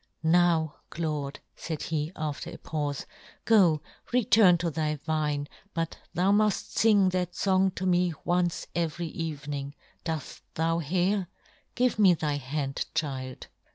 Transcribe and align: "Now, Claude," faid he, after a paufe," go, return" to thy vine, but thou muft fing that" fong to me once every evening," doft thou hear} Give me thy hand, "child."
"Now, 0.23 0.77
Claude," 0.89 1.39
faid 1.53 1.83
he, 1.83 2.11
after 2.15 2.49
a 2.49 2.57
paufe," 2.57 3.05
go, 3.45 3.81
return" 4.11 4.57
to 4.57 4.71
thy 4.71 4.95
vine, 4.95 5.47
but 5.75 5.99
thou 6.15 6.31
muft 6.31 6.73
fing 6.79 7.09
that" 7.09 7.35
fong 7.35 7.69
to 7.75 7.85
me 7.85 8.15
once 8.25 8.65
every 8.73 9.09
evening," 9.09 9.75
doft 10.03 10.41
thou 10.55 10.79
hear} 10.79 11.27
Give 11.75 11.99
me 11.99 12.15
thy 12.15 12.37
hand, 12.37 12.87
"child." 12.95 13.45